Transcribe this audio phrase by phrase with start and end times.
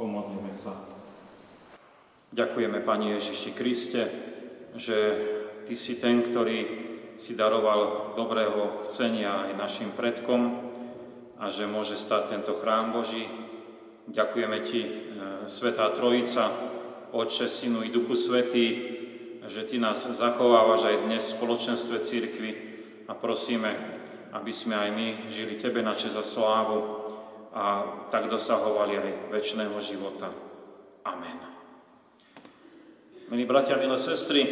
[0.00, 0.72] Pomodlíme sa.
[2.32, 4.08] Ďakujeme, Pani Ježiši Kriste,
[4.72, 4.96] že
[5.68, 6.58] Ty si ten, ktorý
[7.20, 10.64] si daroval dobrého chcenia aj našim predkom
[11.36, 13.28] a že môže stať tento chrám Boží.
[14.08, 14.92] Ďakujeme Ti, e,
[15.44, 16.48] Svetá Trojica,
[17.12, 18.66] Otče, Synu i Duchu Svetý,
[19.44, 22.50] že Ty nás zachovávaš aj dnes v spoločenstve církvy
[23.06, 23.76] a prosíme,
[24.32, 27.01] aby sme aj my žili Tebe na čest a slávu
[27.52, 30.32] a tak dosahovali aj väčšného života.
[31.04, 31.38] Amen.
[33.28, 34.44] Milí bratia, milé sestry,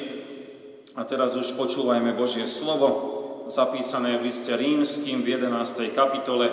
[0.98, 2.88] a teraz už počúvajme Božie slovo,
[3.48, 5.96] zapísané v liste rímským v 11.
[5.96, 6.52] kapitole,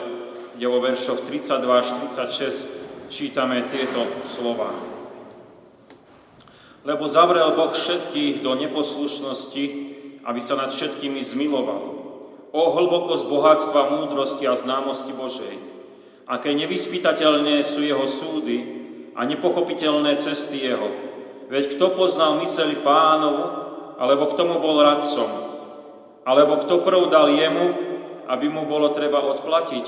[0.55, 4.71] kde vo veršoch 32 až 36 čítame tieto slova.
[6.87, 9.65] Lebo zavrel Boh všetkých do neposlušnosti,
[10.23, 11.83] aby sa nad všetkými zmiloval.
[12.55, 15.76] O hlbokosť bohatstva, múdrosti a známosti Božej,
[16.27, 18.57] aké nevyspytateľné sú jeho súdy
[19.15, 20.91] a nepochopiteľné cesty jeho.
[21.47, 23.45] Veď kto poznal myseľ pánovu,
[23.97, 25.31] alebo kto mu bol radcom,
[26.27, 27.65] alebo kto prv dal jemu,
[28.27, 29.87] aby mu bolo treba odplatiť,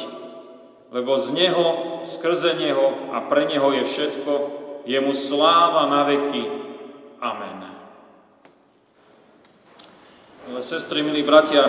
[0.95, 4.33] lebo z neho, skrze neho a pre neho je všetko,
[4.87, 6.43] jemu sláva na veky.
[7.19, 7.59] Amen.
[10.49, 11.67] Milé sestry, milí bratia,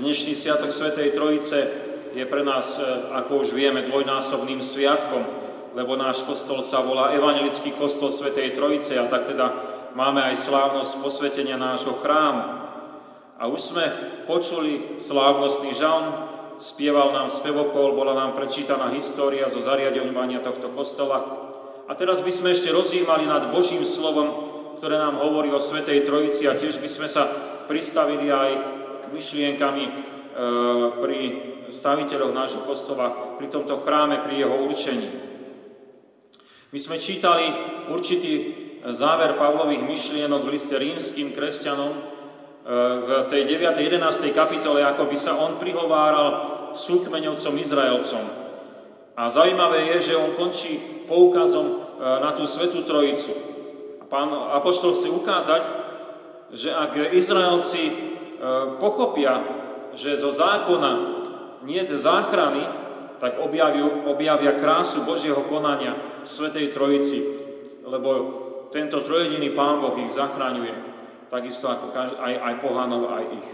[0.00, 1.85] dnešný sviatok Svetej Trojice
[2.16, 5.22] je pre nás, e, ako už vieme, dvojnásobným sviatkom,
[5.76, 9.52] lebo náš kostol sa volá Evangelický kostol Svetej Trojice a tak teda
[9.92, 12.64] máme aj slávnosť posvetenia nášho chrámu.
[13.36, 13.84] A už sme
[14.24, 16.08] počuli slávnostný žalm,
[16.56, 21.20] spieval nám spevokol, bola nám prečítaná história zo zariadovania tohto kostola.
[21.84, 24.32] A teraz by sme ešte rozjímali nad Božím slovom,
[24.80, 27.28] ktoré nám hovorí o Svetej Trojici a tiež by sme sa
[27.68, 28.50] pristavili aj
[29.12, 30.15] myšlienkami
[31.00, 31.20] pri
[31.72, 35.08] staviteľov nášho kostola pri tomto chráme, pri jeho určení.
[36.74, 37.46] My sme čítali
[37.88, 38.32] určitý
[38.92, 42.00] záver Pavlových myšlienok v liste rímským kresťanom e,
[43.00, 43.80] v tej 9.
[43.80, 43.96] 11.
[44.36, 46.28] kapitole, ako by sa on prihováral
[46.76, 48.24] súkmeňovcom Izraelcom.
[49.16, 50.76] A zaujímavé je, že on končí
[51.08, 53.32] poukazom e, na tú Svetú Trojicu.
[54.02, 55.62] A pán Apoštol chce ukázať,
[56.54, 57.90] že ak Izraelci
[58.78, 59.42] pochopia,
[59.96, 60.92] že zo zákona
[61.64, 62.62] nie záchrany,
[63.16, 67.20] tak objavia, objavia krásu Božieho konania Svetej Trojici,
[67.82, 68.10] lebo
[68.70, 70.74] tento trojediný Pán Boh ich zachraňuje,
[71.32, 73.48] takisto ako aj, aj pohanov, aj ich.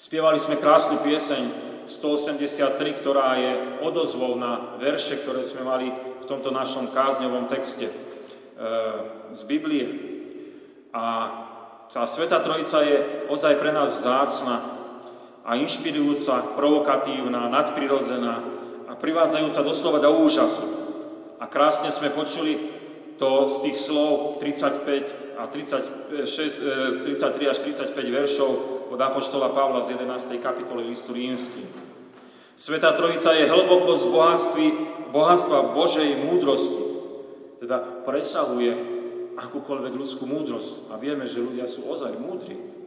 [0.00, 1.42] Spievali sme krásnu pieseň
[1.90, 7.94] 183, ktorá je odozvou na verše, ktoré sme mali v tomto našom kázňovom texte e,
[9.34, 9.86] z Biblie.
[10.94, 11.04] A
[11.90, 14.79] tá Sveta Trojica je ozaj pre nás zácna,
[15.44, 18.34] a inšpirujúca, provokatívna, nadprirodzená
[18.90, 20.66] a privádzajúca doslova do úžasu.
[21.40, 22.58] A krásne sme počuli
[23.16, 28.50] to z tých slov 35 a 36, 33 e, až 35 veršov
[28.92, 30.36] od Apoštola Pavla z 11.
[30.40, 31.64] kapitoly listu rímsky.
[32.60, 34.66] Sveta Trojica je hlboko z bohatství,
[35.16, 36.84] bohatstva Božej múdrosti.
[37.64, 38.72] Teda presahuje
[39.40, 40.92] akúkoľvek ľudskú múdrosť.
[40.92, 42.79] A vieme, že ľudia sú ozaj múdri.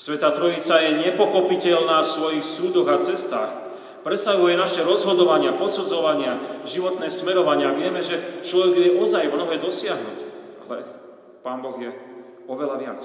[0.00, 3.52] Sveta Trojica je nepochopiteľná v svojich súdoch a cestách.
[4.00, 7.76] Presahuje naše rozhodovania, posudzovania, životné smerovania.
[7.76, 10.18] Vieme, že človek je ozaj mnohé dosiahnuť,
[10.64, 10.88] ale
[11.44, 11.92] Pán Boh je
[12.48, 13.04] oveľa viac.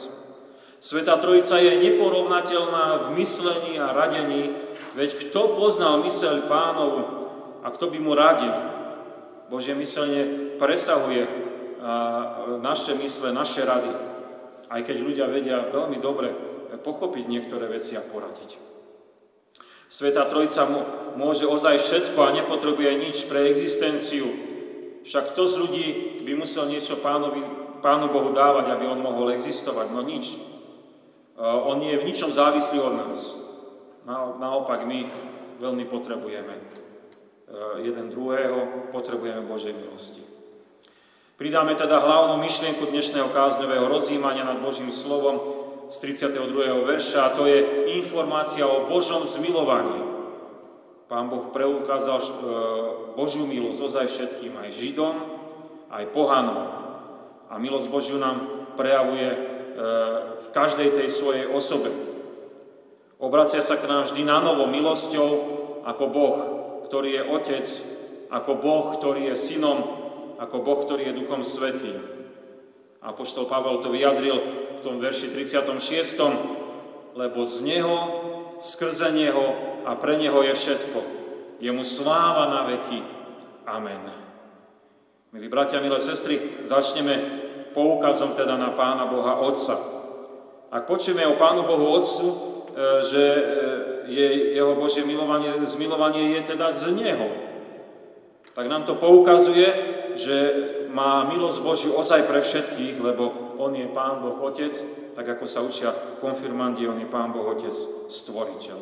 [0.80, 4.56] Sveta Trojica je neporovnateľná v myslení a radení,
[4.96, 7.02] veď kto poznal myseľ pánovu
[7.60, 8.56] a kto by mu radil?
[9.52, 11.28] Božie myslenie presahuje
[12.64, 13.92] naše mysle, naše rady.
[14.72, 18.58] Aj keď ľudia vedia veľmi dobre, pochopiť niektoré veci a poradiť.
[19.86, 20.66] Sveta Trojca
[21.16, 24.28] môže ozaj všetko a nepotrebuje nič pre existenciu.
[25.06, 25.88] Však kto z ľudí
[26.26, 29.94] by musel niečo pánovi, Pánu Bohu dávať, aby on mohol existovať?
[29.94, 30.34] No nič.
[30.34, 30.38] E,
[31.38, 33.20] on nie je v ničom závislý od nás.
[34.42, 35.06] Naopak my
[35.62, 36.62] veľmi potrebujeme e,
[37.86, 40.26] jeden druhého, potrebujeme Božej milosti.
[41.38, 45.55] Pridáme teda hlavnú myšlienku dnešného kázňového rozjímania nad Božím slovom,
[45.90, 46.90] z 32.
[46.90, 50.02] verša a to je informácia o Božom zmilovaní.
[51.06, 52.30] Pán Boh preukázal e,
[53.14, 55.16] Božiu milosť ozaj všetkým, aj Židom,
[55.94, 56.60] aj pohanom.
[57.46, 59.38] A milosť Božiu nám prejavuje e,
[60.42, 61.94] v každej tej svojej osobe.
[63.22, 65.30] Obracia sa k nám vždy na novo milosťou
[65.86, 66.38] ako Boh,
[66.90, 67.66] ktorý je Otec,
[68.34, 69.80] ako Boh, ktorý je Synom,
[70.42, 72.15] ako Boh, ktorý je Duchom Svetým.
[73.02, 74.38] A poštol Pavel to vyjadril
[74.76, 77.16] v tom verši 36.
[77.16, 77.98] Lebo z Neho,
[78.60, 79.56] skrze Neho
[79.88, 81.00] a pre Neho je všetko.
[81.64, 83.00] Jemu sláva na veky.
[83.66, 84.04] Amen.
[85.36, 87.44] Milí bratia, milé sestry, začneme
[87.76, 89.76] poukazom teda na Pána Boha Otca.
[90.72, 92.36] Ak počujeme o Pánu Bohu Otcu, e,
[93.04, 93.42] že e,
[94.16, 97.28] je jeho Božie milovanie, zmilovanie je teda z Neho,
[98.56, 99.68] tak nám to poukazuje,
[100.16, 100.36] že
[100.96, 104.72] má milosť Božiu ozaj pre všetkých, lebo On je Pán Boh Otec,
[105.12, 105.92] tak ako sa učia
[106.24, 107.76] konfirmandi, On je Pán Boh Otec,
[108.08, 108.80] Stvoriteľ.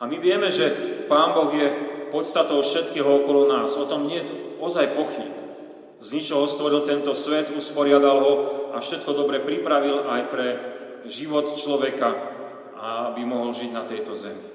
[0.00, 0.66] A my vieme, že
[1.06, 1.68] Pán Boh je
[2.10, 3.78] podstatou všetkého okolo nás.
[3.78, 5.30] O tom nie je ozaj pochyb.
[6.02, 8.32] Z ničoho stvoril tento svet, usporiadal ho
[8.74, 10.46] a všetko dobre pripravil aj pre
[11.06, 12.10] život človeka,
[13.06, 14.48] aby mohol žiť na tejto zemi.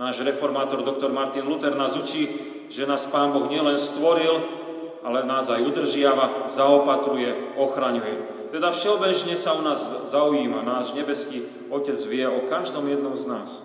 [0.00, 2.24] Náš reformátor doktor Martin Luther nás učí,
[2.72, 4.57] že nás Pán Boh nielen stvoril,
[5.02, 8.48] ale nás aj udržiava, zaopatruje, ochraňuje.
[8.48, 13.62] Teda všeobežne sa u nás zaujíma, náš nebeský Otec vie o každom jednom z nás.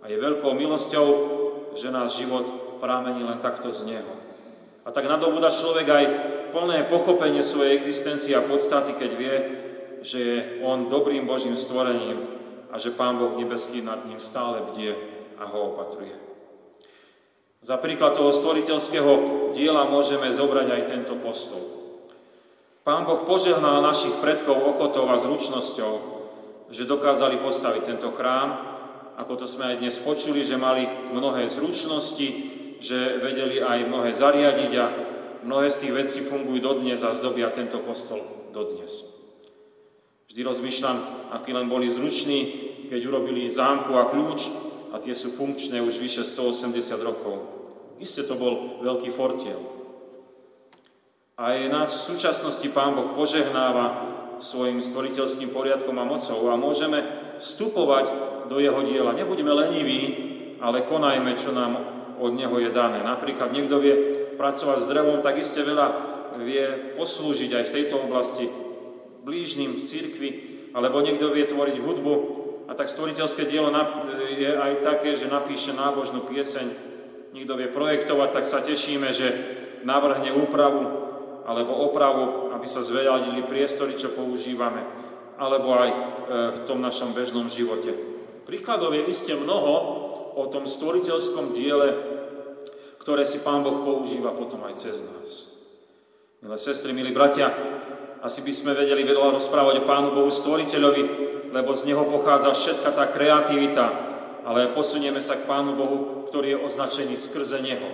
[0.00, 1.06] A je veľkou milosťou,
[1.76, 4.14] že náš život prámení len takto z Neho.
[4.82, 6.04] A tak nadobúda človek aj
[6.50, 9.36] plné pochopenie svojej existencie a podstaty, keď vie,
[10.02, 12.18] že je on dobrým Božím stvorením
[12.74, 14.96] a že Pán Boh nebeský nad ním stále bdie
[15.38, 16.31] a ho opatruje.
[17.62, 19.10] Za príklad toho stvoriteľského
[19.54, 21.62] diela môžeme zobrať aj tento postol.
[22.82, 25.92] Pán Boh požehnal našich predkov ochotou a zručnosťou,
[26.74, 28.58] že dokázali postaviť tento chrám,
[29.14, 32.28] ako to sme aj dnes počuli, že mali mnohé zručnosti,
[32.82, 34.86] že vedeli aj mnohé zariadiť a
[35.46, 39.06] mnohé z tých vecí fungujú dodnes a zdobia tento kostol dodnes.
[40.26, 42.40] Vždy rozmýšľam, akí len boli zruční,
[42.90, 47.36] keď urobili zámku a kľúč, a tie sú funkčné už vyše 180 rokov.
[47.96, 49.58] Isté to bol veľký fortiel.
[51.40, 54.04] Aj nás v súčasnosti Pán Boh požehnáva
[54.36, 57.00] svojim stvoriteľským poriadkom a mocou a môžeme
[57.40, 58.06] vstupovať
[58.52, 59.16] do jeho diela.
[59.16, 60.00] Nebudeme leniví,
[60.60, 61.72] ale konajme, čo nám
[62.20, 63.00] od neho je dané.
[63.00, 63.94] Napríklad niekto vie
[64.36, 65.88] pracovať s drevom, tak iste veľa
[66.42, 68.46] vie poslúžiť aj v tejto oblasti
[69.24, 70.30] blížnym v cirkvi,
[70.76, 72.41] alebo niekto vie tvoriť hudbu,
[72.72, 73.68] a tak stvoriteľské dielo
[74.32, 76.66] je aj také, že napíše nábožnú pieseň,
[77.36, 79.28] niekto vie projektovať, tak sa tešíme, že
[79.84, 81.04] navrhne úpravu
[81.44, 84.80] alebo opravu, aby sa zveľadili priestory, čo používame,
[85.36, 85.96] alebo aj e,
[86.54, 87.92] v tom našom bežnom živote.
[88.48, 89.74] Príkladov je iste mnoho
[90.32, 91.88] o tom stvoriteľskom diele,
[93.02, 95.60] ktoré si Pán Boh používa potom aj cez nás.
[96.40, 97.50] Milé sestry, milí bratia,
[98.22, 101.02] asi by sme vedeli veľa rozprávať o Pánu Bohu Stvoriteľovi,
[101.50, 103.84] lebo z Neho pochádza všetka tá kreativita,
[104.46, 105.98] ale posunieme sa k Pánu Bohu,
[106.30, 107.88] ktorý je označený skrze Neho.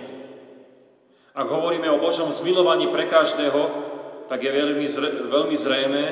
[1.33, 3.89] Ak hovoríme o Božom zmilovaní pre každého,
[4.29, 6.03] tak je veľmi, zre, veľmi zrejme,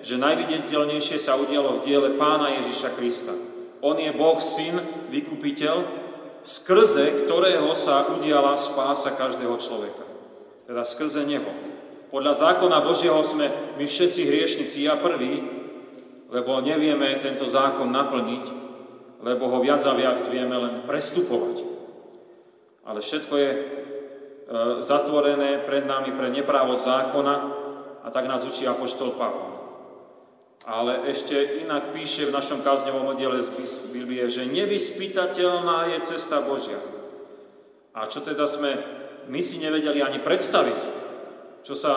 [0.00, 3.36] že najviditeľnejšie sa udialo v diele Pána Ježiša Krista.
[3.84, 4.80] On je Boh, Syn,
[5.12, 5.76] vykupiteľ,
[6.40, 10.08] skrze ktorého sa udiala spása každého človeka.
[10.64, 11.77] Teda skrze Neho.
[12.08, 15.44] Podľa zákona Božieho sme my všetci hriešnici, ja prvý,
[16.32, 18.44] lebo nevieme tento zákon naplniť,
[19.20, 21.64] lebo ho viac a viac vieme len prestupovať.
[22.88, 23.60] Ale všetko je e,
[24.80, 27.34] zatvorené pred nami pre neprávo zákona
[28.04, 29.60] a tak nás učí Apoštol Pavol.
[30.68, 36.80] Ale ešte inak píše v našom kázňovom oddiele z Biblie, že nevyspytateľná je cesta Božia.
[37.92, 38.76] A čo teda sme
[39.28, 40.97] my si nevedeli ani predstaviť,
[41.62, 41.94] čo, sa,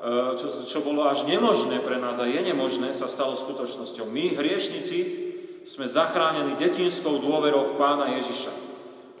[0.00, 4.08] e, čo, čo bolo až nemožné pre nás a je nemožné, sa stalo skutočnosťou.
[4.08, 5.30] My, hriešnici,
[5.64, 8.52] sme zachránení detinskou dôverou v Pána Ježiša,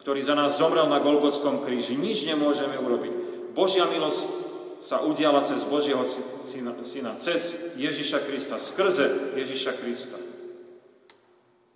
[0.00, 2.00] ktorý za nás zomrel na Golgotskom kríži.
[2.00, 3.12] Nič nemôžeme urobiť.
[3.52, 4.40] Božia milosť
[4.80, 6.00] sa udiala cez Božieho
[6.48, 10.16] syna, cez Ježiša Krista, skrze Ježiša Krista.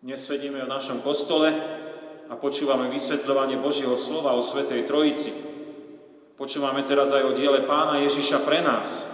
[0.00, 1.52] Dnes sedíme v našom kostole
[2.28, 5.53] a počúvame vysvetľovanie Božieho slova o Svetej Trojici.
[6.34, 9.06] Počúvame teraz aj o diele pána Ježiša pre nás.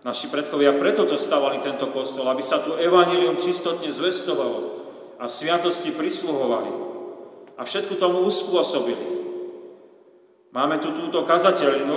[0.00, 4.80] Naši predkovia preto to stavali tento kostol, aby sa tu evanílium čistotne zvestovalo
[5.20, 6.72] a sviatosti prisluhovali.
[7.58, 9.20] A všetko tomu uspôsobili.
[10.56, 11.96] Máme tu túto kazateľinu,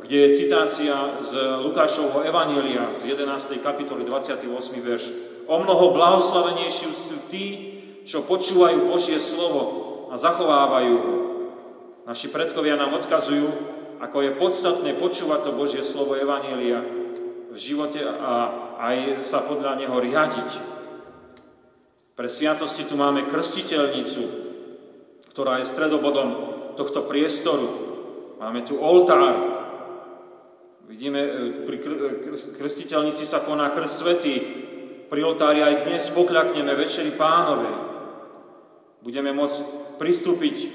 [0.00, 3.60] kde je citácia z Lukášovho Evanília z 11.
[3.60, 4.48] kapitoly 28.
[4.80, 5.04] verš.
[5.52, 7.46] O mnoho blahoslavenejší sú tí,
[8.08, 9.62] čo počúvajú Božie slovo
[10.08, 11.14] a zachovávajú ho.
[12.08, 16.82] Naši predkovia nám odkazujú, ako je podstatné počúvať to Božie slovo Evanielia
[17.54, 18.50] v živote a
[18.82, 20.50] aj sa podľa neho riadiť.
[22.18, 24.22] Pre sviatosti tu máme krstiteľnicu,
[25.30, 26.28] ktorá je stredobodom
[26.74, 27.68] tohto priestoru.
[28.42, 29.38] Máme tu oltár.
[30.90, 31.30] Vidíme, e,
[31.62, 31.82] pri e,
[32.58, 34.34] krstiteľnici sa koná krst svetý.
[35.06, 37.76] Pri oltári aj dnes pokľakneme Večeri pánovej.
[38.98, 39.58] Budeme môcť
[39.96, 40.66] pristúpiť e,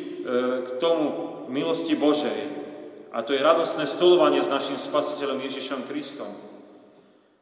[0.64, 1.12] k tomu
[1.52, 2.57] milosti Božej.
[3.18, 6.30] A to je radostné stolovanie s našim spasiteľom Ježišom Kristom.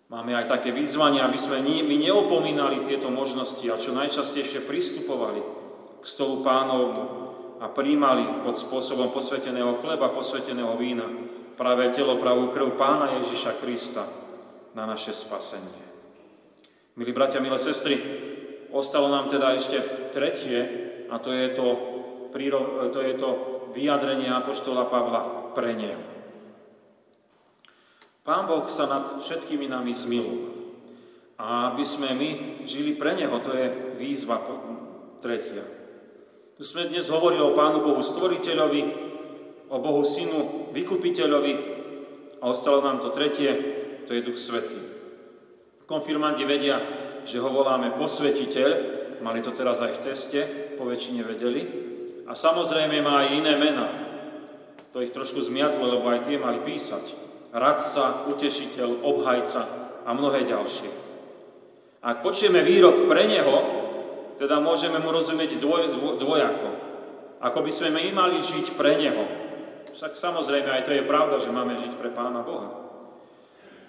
[0.08, 5.44] Máme aj také vyzvanie, aby sme my neopomínali tieto možnosti a čo najčastejšie pristupovali
[6.00, 7.04] k stolu pánovmu
[7.60, 11.12] a príjmali pod spôsobom posveteného chleba, posveteného vína
[11.60, 14.08] práve telo, pravú krv pána Ježiša Krista
[14.80, 15.84] na naše spasenie.
[16.96, 18.00] Milí bratia, milé sestry,
[18.72, 20.60] ostalo nám teda ešte tretie
[21.12, 21.68] a to je to,
[22.96, 23.30] to, je to
[23.76, 26.04] vyjadrenie Apoštola Pavla pre neho.
[28.26, 30.56] Pán Boh sa nad všetkými nami zmiloval.
[31.36, 32.30] A aby sme my
[32.64, 33.68] žili pre Neho, to je
[34.00, 34.40] výzva
[35.20, 35.68] tretia.
[36.56, 38.82] Tu sme dnes hovorili o Pánu Bohu Stvoriteľovi,
[39.68, 41.54] o Bohu Synu Vykupiteľovi
[42.40, 43.52] a ostalo nám to tretie,
[44.08, 44.80] to je Duch Svetý.
[45.84, 46.80] Konfirmanti vedia,
[47.28, 48.70] že ho voláme posvetiteľ,
[49.20, 50.40] mali to teraz aj v teste,
[50.80, 51.62] po väčšine vedeli.
[52.26, 54.05] A samozrejme má aj iné mená.
[54.96, 57.04] To ich trošku zmiatlo, lebo aj tie mali písať
[57.52, 59.62] radca, utešiteľ, obhajca
[60.08, 60.88] a mnohé ďalšie.
[62.00, 63.56] Ak počujeme výrok pre Neho,
[64.40, 66.70] teda môžeme mu rozumieť dvoj, dvoj, dvojako.
[67.44, 69.28] Ako by sme my mali žiť pre Neho.
[69.92, 72.88] Však samozrejme aj to je pravda, že máme žiť pre Pána Boha.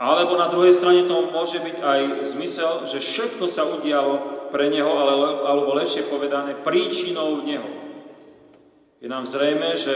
[0.02, 2.00] Alebo na druhej strane to môže byť aj
[2.34, 5.14] zmysel, že všetko sa udialo pre Neho, ale,
[5.46, 7.70] alebo lepšie povedané, príčinou Neho.
[8.98, 9.94] Je nám zrejme, že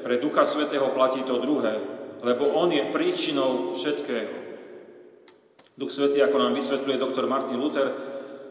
[0.00, 1.80] pre Ducha Svetého platí to druhé,
[2.20, 4.32] lebo On je príčinou všetkého.
[5.80, 7.88] Duch Svetý, ako nám vysvetľuje doktor Martin Luther,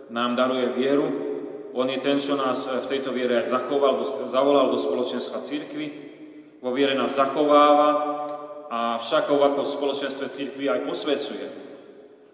[0.09, 1.07] nám daruje vieru.
[1.77, 4.01] On je ten, čo nás v tejto viere aj zachoval,
[4.33, 5.87] zavolal do spoločenstva církvy.
[6.65, 7.89] Vo viere nás zachováva
[8.69, 11.45] a všakou ako v spoločenstve církvy aj posvecuje.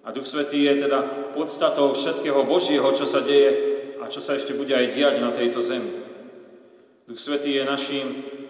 [0.05, 3.51] A Duch Svetý je teda podstatou všetkého Božieho, čo sa deje
[3.99, 5.91] a čo sa ešte bude aj diať na tejto zemi.
[7.05, 8.07] Duch Svetý je našim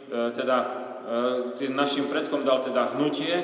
[0.09, 3.37] teda E, tým našim predkom dal teda hnutie,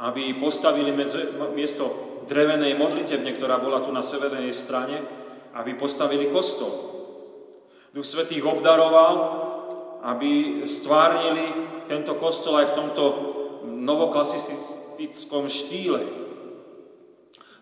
[0.00, 1.20] aby postavili medzi,
[1.52, 1.84] miesto
[2.24, 5.04] drevenej modlitebne, ktorá bola tu na severnej strane,
[5.52, 6.72] aby postavili kostol.
[7.92, 9.14] Duch Svetý ich obdaroval,
[10.00, 11.52] aby stvárnili
[11.84, 13.04] tento kostol aj v tomto
[13.68, 16.00] novoklasistickom štýle.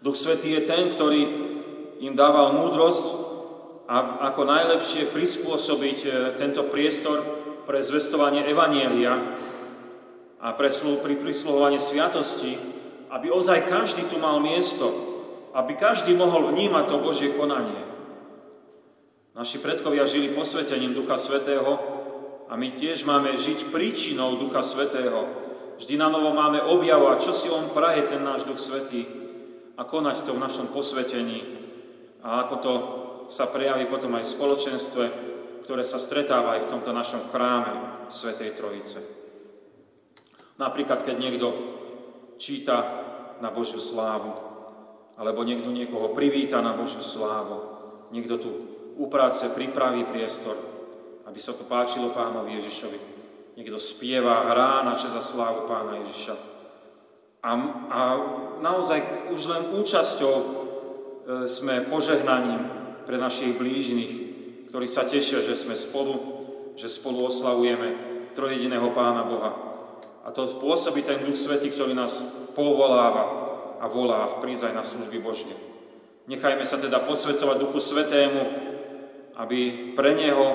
[0.07, 1.23] Duch Svetý je ten, ktorý
[1.99, 3.27] im dával múdrosť,
[4.23, 9.37] ako najlepšie prispôsobiť e, tento priestor pre zvestovanie Evanielia
[10.41, 12.57] a pre, pri prisluhovaní sviatosti,
[13.11, 14.89] aby ozaj každý tu mal miesto,
[15.53, 17.83] aby každý mohol vnímať to Božie konanie.
[19.35, 21.79] Naši predkovia žili posvetením Ducha Svetého
[22.51, 25.27] a my tiež máme žiť príčinou Ducha Svetého.
[25.81, 29.09] Vždy na novo máme objavovať, čo si On praje, ten náš Duch Svetý
[29.81, 31.61] a konať to v našom posvetení
[32.21, 32.73] a ako to
[33.33, 35.05] sa prejaví potom aj v spoločenstve,
[35.65, 38.99] ktoré sa stretáva aj v tomto našom chráme Svetej Trojice.
[40.61, 41.49] Napríklad, keď niekto
[42.37, 42.85] číta
[43.41, 44.37] na Božiu slávu,
[45.17, 47.77] alebo niekto niekoho privíta na Božiu slávu,
[48.13, 48.51] niekto tu
[49.01, 50.57] upráce pripraví priestor,
[51.25, 52.99] aby sa to páčilo pánovi Ježišovi.
[53.57, 56.35] Niekto spieva, hrá na čas za slávu pána Ježiša.
[57.41, 57.51] A,
[57.89, 58.01] a
[58.61, 60.45] naozaj už len účasťou e,
[61.49, 62.69] sme požehnaním
[63.09, 64.30] pre našich blížnych,
[64.71, 66.15] ktorí sa tešia, že sme spolu,
[66.79, 67.89] že spolu oslavujeme
[68.39, 69.53] trojediného Pána Boha.
[70.23, 72.23] A to spôsobí ten Duch Svetý, ktorý nás
[72.55, 73.51] povoláva
[73.83, 75.53] a volá prísť na služby Božie.
[76.31, 78.41] Nechajme sa teda posvedcovať Duchu Svetému,
[79.43, 80.47] aby pre Neho,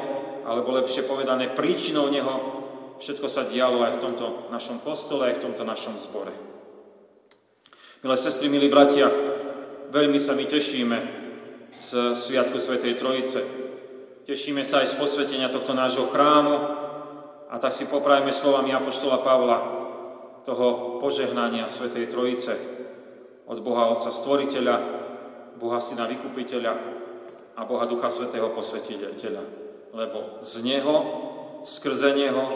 [0.48, 2.64] alebo lepšie povedané príčinou Neho,
[3.04, 6.32] všetko sa dialo aj v tomto našom kostole, aj v tomto našom zbore.
[8.00, 9.12] Milé sestry, milí bratia,
[9.92, 10.98] veľmi sa my tešíme
[11.76, 13.65] z Sviatku Svetej Trojice.
[14.26, 16.56] Tešíme sa aj z posvetenia tohto nášho chrámu
[17.46, 19.60] a tak si poprajme slovami Apoštola Pavla
[20.50, 22.58] toho požehnania Svetej Trojice
[23.46, 24.76] od Boha Otca Stvoriteľa,
[25.62, 26.74] Boha Syna Vykupiteľa
[27.54, 29.46] a Boha Ducha Svetého Posvetiteľa.
[29.94, 30.96] Lebo z Neho,
[31.62, 32.50] skrze Neho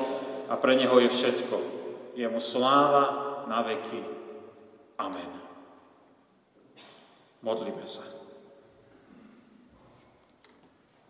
[0.49, 1.57] a pre Neho je všetko.
[2.17, 3.05] Jemu sláva
[3.45, 4.01] na veky.
[4.97, 5.31] Amen.
[7.45, 8.18] Modlíme sa.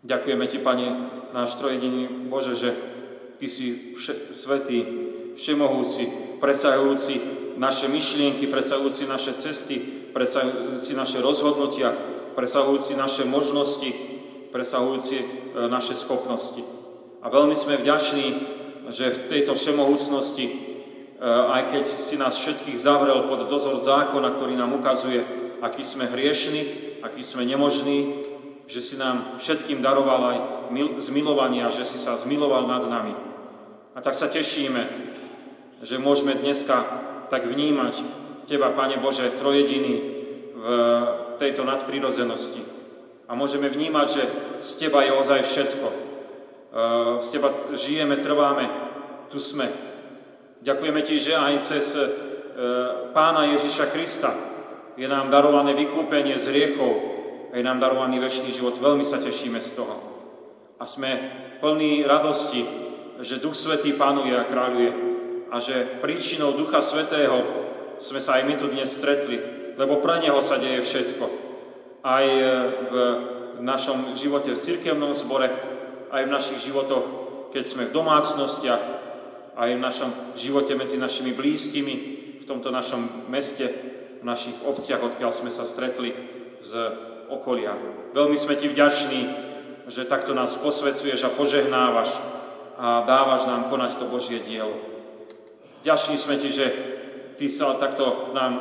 [0.00, 0.88] Ďakujeme Ti, Pane,
[1.36, 2.70] náš trojediný Bože, že
[3.36, 4.78] Ty si vše, svetý,
[5.36, 6.08] všemohúci,
[6.40, 7.20] presahujúci
[7.60, 9.76] naše myšlienky, presahujúci naše cesty,
[10.16, 11.92] presahujúci naše rozhodnutia,
[12.32, 13.92] presahujúci naše možnosti,
[14.48, 15.24] presahujúci e,
[15.68, 16.64] naše schopnosti.
[17.20, 18.26] A veľmi sme vďační,
[18.88, 20.52] že v tejto všemohúcnosti, e,
[21.28, 25.20] aj keď si nás všetkých zavrel pod dozor zákona, ktorý nám ukazuje,
[25.60, 26.64] aký sme hriešni,
[27.04, 28.29] aký sme nemožní,
[28.70, 30.38] že si nám všetkým daroval aj
[31.02, 33.14] zmilovania, že si sa zmiloval nad nami.
[33.92, 34.86] A tak sa tešíme,
[35.82, 36.78] že môžeme dneska
[37.26, 37.94] tak vnímať
[38.46, 39.96] Teba, Pane Bože, trojediný
[40.54, 40.66] v
[41.42, 42.62] tejto nadprirozenosti.
[43.26, 44.22] A môžeme vnímať, že
[44.62, 45.88] z Teba je ozaj všetko.
[47.18, 48.70] Z Teba žijeme, trváme,
[49.34, 49.66] tu sme.
[50.62, 51.86] Ďakujeme Ti, že aj cez
[53.10, 54.30] Pána Ježiša Krista
[54.94, 57.09] je nám darované vykúpenie z riechov,
[57.50, 58.78] je nám darovaný väčší život.
[58.78, 59.94] Veľmi sa tešíme z toho.
[60.78, 61.10] A sme
[61.60, 62.62] plní radosti,
[63.20, 64.90] že Duch Svetý panuje a kráľuje
[65.50, 67.42] a že príčinou Ducha Svetého
[68.00, 69.36] sme sa aj my tu dnes stretli,
[69.76, 71.24] lebo pre Neho sa deje všetko.
[72.00, 72.42] Aj e,
[72.88, 72.94] v
[73.60, 75.52] našom živote v cirkevnom zbore,
[76.08, 77.04] aj v našich životoch,
[77.52, 78.82] keď sme v domácnostiach,
[79.58, 81.94] aj v našom živote medzi našimi blízkymi,
[82.40, 83.68] v tomto našom meste,
[84.20, 86.14] v našich obciach, odkiaľ sme sa stretli
[86.64, 86.72] z
[87.30, 87.74] okolia.
[88.12, 89.20] Veľmi sme ti vďační,
[89.86, 92.14] že takto nás posvecuješ a požehnávaš
[92.80, 94.74] a dávaš nám konať to Božie dielo.
[95.82, 96.66] Vďační sme ti, že
[97.40, 98.52] ty sa takto k nám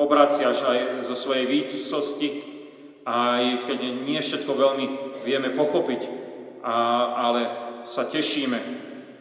[0.00, 2.28] obraciaš aj zo svojej výsosti,
[3.04, 4.86] aj keď nie všetko veľmi
[5.22, 6.02] vieme pochopiť,
[6.64, 6.74] a,
[7.28, 7.40] ale
[7.84, 8.56] sa tešíme,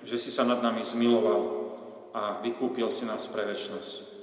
[0.07, 1.41] že si sa nad nami zmiloval
[2.15, 4.15] a vykúpil si nás pre väčnosť.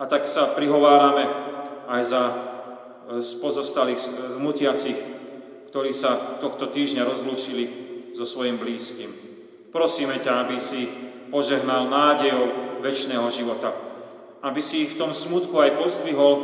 [0.00, 1.28] A tak sa prihovárame
[1.88, 2.22] aj za
[3.08, 3.98] z pozostalých
[4.38, 4.98] mutiacich,
[5.72, 7.64] ktorí sa tohto týždňa rozlúčili
[8.12, 9.08] so svojim blízkym.
[9.72, 10.92] Prosíme ťa, aby si ich
[11.32, 13.72] požehnal nádejou väčšného života.
[14.44, 16.34] Aby si ich v tom smutku aj pozdvihol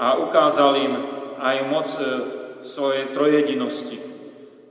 [0.00, 0.94] a ukázal im
[1.36, 2.00] aj moc e,
[2.64, 4.00] svojej trojedinosti.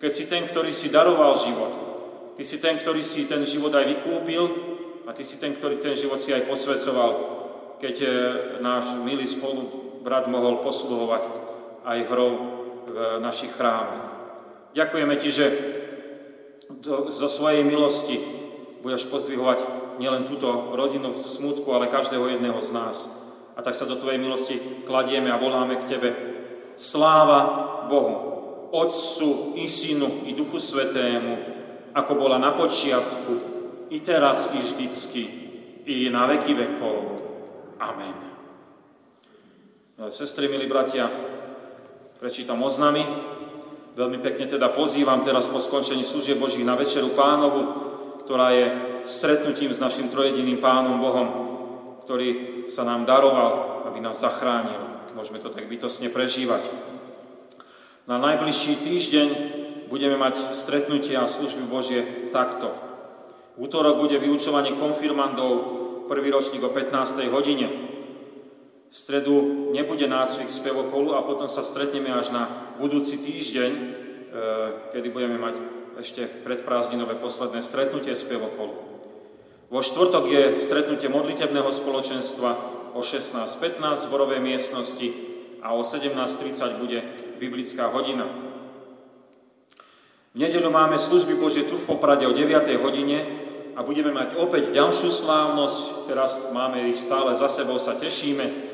[0.01, 1.73] Keď si ten, ktorý si daroval život,
[2.33, 4.43] ty si ten, ktorý si ten život aj vykúpil
[5.05, 7.11] a ty si ten, ktorý ten život si aj posvedcoval,
[7.77, 8.09] keď e,
[8.57, 11.23] náš milý spolu brat mohol posluhovať
[11.85, 12.31] aj hrou
[12.89, 14.05] v našich chrámoch.
[14.73, 15.45] Ďakujeme Ti, že
[16.69, 18.21] do, zo svojej milosti
[18.79, 19.59] budeš pozdvihovať
[19.99, 22.97] nielen túto rodinu v smutku, ale každého jedného z nás.
[23.57, 26.09] A tak sa do Tvojej milosti kladieme a voláme k Tebe.
[26.79, 27.39] Sláva
[27.91, 28.15] Bohu,
[28.71, 31.33] Otcu i Synu i Duchu Svetému,
[31.91, 33.59] ako bola na počiatku,
[33.89, 35.23] i teraz, i vždycky,
[35.89, 36.97] i na veky vekov.
[37.81, 38.38] Amen.
[40.07, 41.11] Sestry, milí bratia,
[42.23, 43.03] prečítam oznamy.
[43.99, 47.61] Veľmi pekne teda pozývam teraz po skončení služieb Božích na Večeru Pánovu,
[48.23, 48.65] ktorá je
[49.03, 51.27] stretnutím s našim trojediným Pánom Bohom,
[52.07, 52.27] ktorý
[52.71, 54.79] sa nám daroval, aby nás zachránil.
[55.19, 56.63] Môžeme to tak bytosne prežívať.
[58.07, 59.27] Na najbližší týždeň
[59.91, 62.71] budeme mať stretnutie a služby Božie takto.
[63.59, 65.51] V útorok bude vyučovanie konfirmandov,
[66.07, 67.27] prvý ročník o 15.
[67.35, 67.98] hodine.
[68.89, 72.49] V stredu nebude nácvik spevokolu a potom sa stretneme až na
[72.81, 73.85] budúci týždeň, e,
[74.89, 75.61] kedy budeme mať
[76.01, 78.73] ešte predprázdninové posledné stretnutie spevokolu.
[79.69, 82.51] Vo štvrtok je stretnutie modlitebného spoločenstva
[82.97, 85.07] o 16.15 v zborovej miestnosti
[85.61, 87.05] a o 17.30 bude
[87.37, 88.25] biblická hodina.
[90.33, 92.73] V nedeľu máme služby Božie tu v Poprade o 9.
[92.81, 93.19] hodine
[93.77, 96.09] a budeme mať opäť ďalšiu slávnosť.
[96.09, 98.68] Teraz máme ich stále za sebou, sa tešíme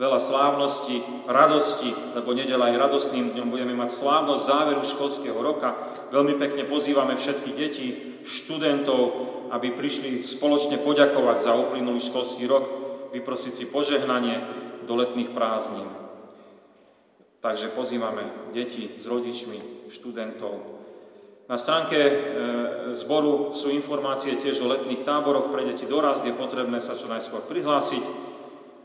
[0.00, 5.76] veľa slávnosti, radosti, lebo nedela aj radostným dňom budeme mať slávnosť záveru školského roka.
[6.08, 7.86] Veľmi pekne pozývame všetky deti,
[8.24, 9.00] študentov,
[9.52, 12.64] aby prišli spoločne poďakovať za uplynulý školský rok,
[13.12, 14.40] vyprosiť si požehnanie
[14.88, 15.88] do letných prázdnin.
[17.44, 18.24] Takže pozývame
[18.56, 20.80] deti s rodičmi, študentov.
[21.50, 22.14] Na stránke e,
[22.94, 27.42] zboru sú informácie tiež o letných táboroch pre deti dorast, je potrebné sa čo najskôr
[27.44, 28.29] prihlásiť.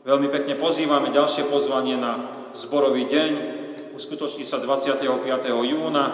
[0.05, 3.31] Veľmi pekne pozývame ďalšie pozvanie na zborový deň.
[3.97, 5.01] Uskutoční sa 25.
[5.49, 6.05] júna.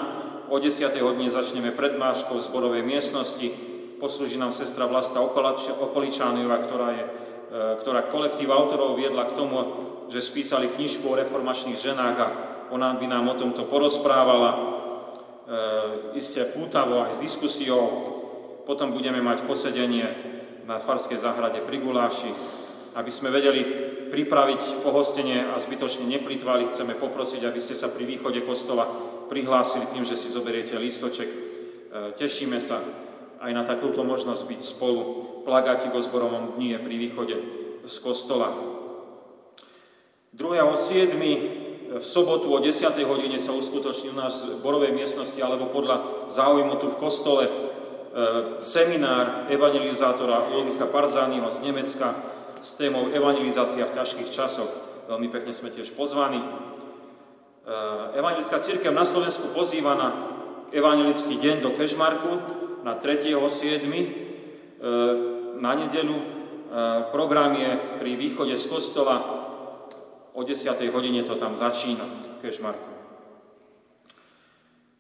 [0.48, 0.96] O 10.
[1.04, 3.52] hodine začneme predmáškou v zborovej miestnosti.
[4.00, 9.60] Poslúži nám sestra Vlasta Okoličániova, ktorá, je, e, ktorá kolektív autorov viedla k tomu,
[10.08, 12.28] že spísali knižku o reformačných ženách a
[12.72, 14.52] ona by nám o tomto porozprávala.
[14.56, 14.60] E,
[16.16, 17.84] isté pútavo aj s diskusiou.
[18.64, 20.08] Potom budeme mať posedenie
[20.64, 22.61] na Farskej záhrade pri Guláši
[22.96, 23.62] aby sme vedeli
[24.12, 28.84] pripraviť pohostenie a zbytočne neplýtvali, chceme poprosiť, aby ste sa pri východe kostola
[29.32, 31.30] prihlásili tým, že si zoberiete lístoček.
[31.32, 31.38] E,
[32.20, 32.84] tešíme sa
[33.40, 35.02] aj na takúto možnosť byť spolu.
[35.48, 37.36] Plagátik o zborovom dni je pri východe
[37.88, 38.52] z kostola.
[40.36, 41.96] 2.7.
[41.96, 42.88] v sobotu o 10.
[43.08, 47.52] hodine sa uskutoční u nás v zborovej miestnosti alebo podľa záujmu tu v kostole e,
[48.60, 52.16] seminár evangelizátora Ulricha Parzányho z Nemecka,
[52.62, 54.70] s témou evangelizácia v ťažkých časoch.
[55.10, 56.38] Veľmi pekne sme tiež pozvaní.
[56.38, 56.48] E,
[58.16, 60.10] evangelická církev na Slovensku pozýva na
[60.70, 62.32] evangelický deň do Kežmarku
[62.86, 63.42] na 3.7.
[63.90, 64.06] E,
[65.58, 66.18] na nedelu.
[66.22, 66.26] E,
[67.10, 69.18] program je pri východe z kostola.
[70.32, 70.70] O 10.
[70.94, 72.92] hodine to tam začína v Kešmarku.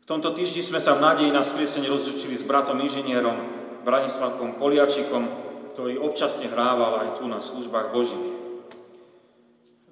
[0.01, 3.37] V tomto týždni sme sa v nádeji na skriesenie rozlučili s bratom inžinierom
[3.85, 8.29] Branislavkom Poliačikom, ktorý občasne hrával aj tu na službách Božích.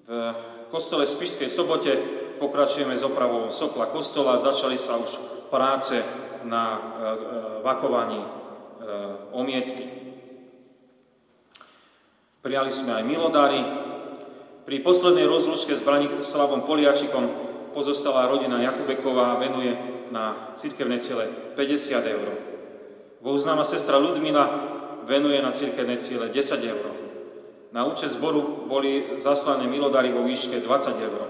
[0.09, 1.91] V kostole Spišskej sobote
[2.41, 4.41] pokračujeme s opravou sokla kostola.
[4.41, 5.11] Začali sa už
[5.53, 6.01] práce
[6.47, 6.83] na e, e,
[7.61, 8.29] vakovaní e,
[9.35, 9.85] omietky.
[12.39, 13.61] Prijali sme aj milodary.
[14.63, 17.25] Pri poslednej rozlučke s Branislavom Poliačikom
[17.75, 19.75] pozostala rodina Jakubeková venuje
[20.09, 22.27] na cirkevné ciele 50 eur.
[23.19, 24.78] Bohuznáma sestra Ludmila
[25.09, 26.85] venuje na cirkevné ciele 10 eur.
[27.73, 31.21] Na účet zboru boli zaslané milodary vo výške 20 eur.
[31.25, 31.29] E,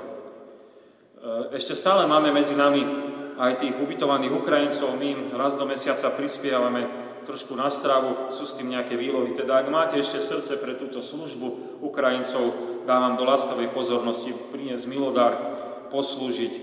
[1.55, 2.83] ešte stále máme medzi nami
[3.39, 8.55] aj tých ubytovaných Ukrajincov, my im raz do mesiaca prispievame trošku na stravu, sú s
[8.59, 9.31] tým nejaké výlohy.
[9.31, 12.51] Teda ak máte ešte srdce pre túto službu Ukrajincov,
[12.83, 15.33] dávam do lastovej pozornosti priniesť milodár,
[15.87, 16.61] poslúžiť e,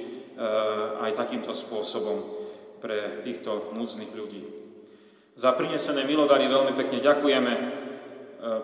[1.00, 2.20] aj takýmto spôsobom
[2.80, 4.65] pre týchto núdznych ľudí.
[5.36, 7.52] Za prinesené milodary veľmi pekne ďakujeme.
[7.52, 7.64] E,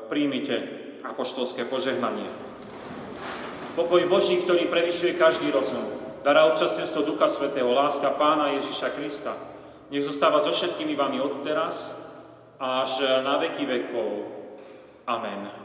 [0.08, 0.56] príjmite
[1.04, 2.24] apoštolské požehnanie.
[3.76, 5.84] Pokoj Boží, ktorý prevyšuje každý rozum,
[6.24, 9.36] dará účastenstvo Ducha Svetého, láska Pána Ježiša Krista,
[9.92, 11.92] nech zostáva so všetkými vami od teraz
[12.56, 14.08] až na veky vekov.
[15.04, 15.61] Amen.